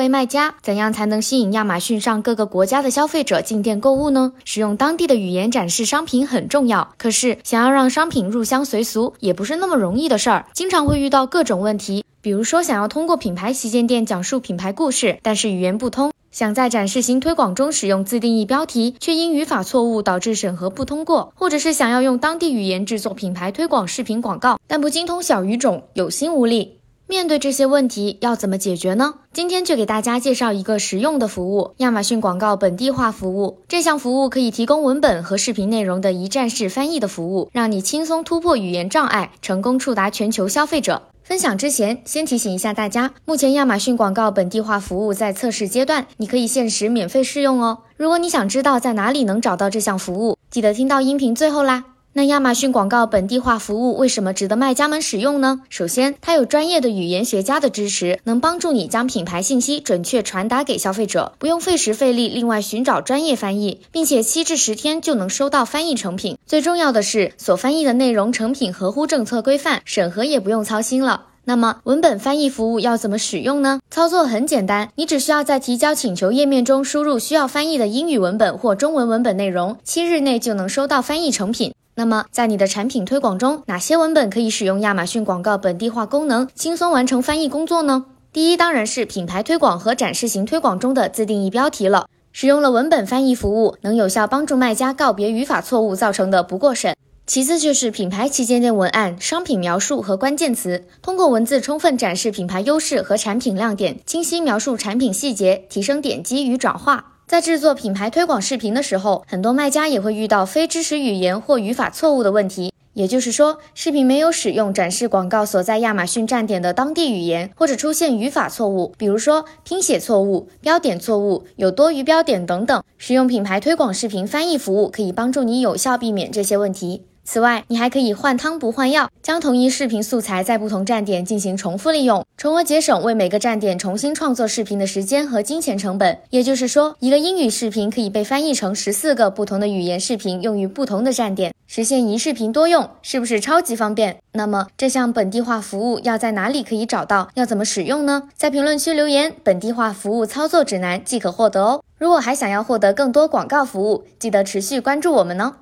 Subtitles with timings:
[0.00, 4.32] 为卖家，怎样才能吸引亚马逊上各个国家的消费者进店购物呢？
[4.46, 12.02] 使用当地的语言展示商品很重要，可是想要让商品入乡随俗，也不是那么容易的事儿，经常会遇到各种问题。
[12.22, 26.79] 比如说，想要通过品牌旗舰店讲述品牌故事，但是语言不通；想在展示型推广中使用自定义标题，却因语法错误导致审核不通过；或者是想要用当地语言制作品牌推广视频广告，但不精通小语种，有心无力。
[27.10, 29.14] 面对这些问题，要怎么解决呢？
[29.32, 33.58] 今天就给大家介绍一个实用的服务——亚马逊广告本地化服务。
[33.66, 41.02] 这项服务可以提供文本和视频内容的一站式翻译的服务，让你轻松突破语言障碍，成功触达全球消费者。
[41.24, 47.78] 分享之前，先提醒一下大家，目前亚马逊广告本地化服务在测试阶段，你可以限时免费试用哦。
[47.96, 51.86] 如果你想知道在哪里能找到这项服务，记得听到音频最后啦。
[52.12, 55.60] 那亚马逊广告本地化服务为什么值得卖家们使用呢？
[55.68, 66.36] 首先，它有专业的语言学家的支持，能帮助你将品牌信息准确传达给消费者，不用费时费力另外寻找专业翻译，并且七至十天就能收到翻译成品。
[66.44, 71.26] 最重要的是，所翻译的内容成品合乎政策规范，审核也不用操心了。
[71.44, 73.78] 那么，文本翻译服务要怎么使用呢？
[73.88, 81.72] 操作很简单，你只需要在提交请求页面中输入需要翻译的英语文本或中文文本内容，七日内就能收到翻译成品。
[81.94, 88.06] 那么，在你的产品推广中，哪些文本可以使用亚马逊广告本地化功能，轻松完成翻译工作呢？
[88.32, 92.06] 第一，当然是品牌推广和展示型推广中的自定义标题了。
[92.32, 96.94] 使用了文本翻译服务，能有效帮助卖家告别语法错误造成的不过审。
[97.26, 107.18] 其次就是品牌旗舰店文案、商品描述和关键词，通过文字充分展示品牌优势和产品亮点，清晰描述产品细节，提升点击与转化。
[107.30, 112.72] 在制作品牌推广视频的时候，很多卖家也会遇到非支持语言或语法错误的问题。
[112.94, 122.82] 也就是说，视频没有使用展示广告所在亚马逊站点的当地语言，或者出现语法错误，比如说拼写错误、标点错误、有多余标点等等。
[122.98, 127.04] 使用品牌推广视频翻译服务可以帮助你有效避免这些问题。
[127.32, 136.18] 此外，你还可以换汤不换药，将同一视频素材在不同站点进行重复利用，从而节省为每个站点重新创作视频的时间和金钱成本。
[136.30, 144.16] 也就是说，一个英语视频可以被翻译成十四个不同的语言视频，用于不同的站点，实现一视频多用，是不是超级方便？
[144.32, 147.28] 那么这项本地化服务要在哪里可以找到？
[147.34, 148.24] 要怎么使用呢？
[148.34, 151.84] 在评论区留言“本地化服务操作指南”即可获得哦。
[151.96, 155.54] 如果还想要获得更多广告服务，记得持续关注我们哦。